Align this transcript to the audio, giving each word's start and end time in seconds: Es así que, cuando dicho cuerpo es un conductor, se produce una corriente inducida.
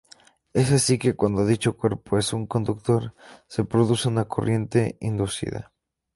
Es 0.53 0.71
así 0.71 0.97
que, 0.97 1.15
cuando 1.15 1.45
dicho 1.45 1.77
cuerpo 1.77 2.17
es 2.17 2.33
un 2.33 2.47
conductor, 2.47 3.13
se 3.45 3.65
produce 3.65 4.07
una 4.07 4.25
corriente 4.25 4.97
inducida. 4.99 5.73